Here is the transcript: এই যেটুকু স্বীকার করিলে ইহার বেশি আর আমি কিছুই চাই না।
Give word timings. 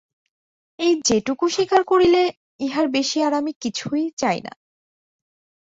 এই 0.79 0.93
যেটুকু 1.05 1.45
স্বীকার 1.49 1.81
করিলে 1.83 2.21
ইহার 2.59 2.87
বেশি 2.87 3.17
আর 3.23 3.33
আমি 3.33 3.51
কিছুই 3.61 4.03
চাই 4.17 4.39
না। 4.41 4.53